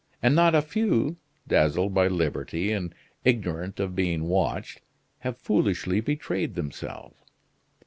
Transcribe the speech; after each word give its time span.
And 0.19 0.33
not 0.33 0.55
a 0.55 0.63
few, 0.63 1.17
dazzled 1.47 1.93
by 1.93 2.07
liberty 2.07 2.71
and 2.71 2.95
ignorant 3.23 3.79
of 3.79 3.93
being 3.93 4.23
watched, 4.23 4.81
have 5.19 5.37
foolishly 5.37 5.99
betrayed 6.01 6.55
themselves. 6.55 7.17